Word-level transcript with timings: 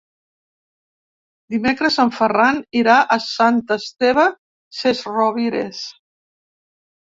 Dimecres 1.55 1.97
en 2.03 2.11
Ferran 2.19 2.57
irà 2.79 2.95
a 3.17 3.19
Sant 3.25 3.61
Esteve 3.77 4.25
Sesrovires. 4.79 5.85